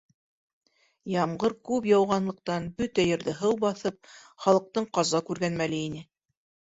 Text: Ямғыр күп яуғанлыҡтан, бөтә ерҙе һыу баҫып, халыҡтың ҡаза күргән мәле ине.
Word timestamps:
Ямғыр 1.15 1.53
күп 1.69 1.85
яуғанлыҡтан, 1.89 2.65
бөтә 2.81 3.07
ерҙе 3.09 3.37
һыу 3.43 3.59
баҫып, 3.67 4.11
халыҡтың 4.47 4.89
ҡаза 4.99 5.23
күргән 5.29 5.61
мәле 5.61 5.83
ине. 5.91 6.03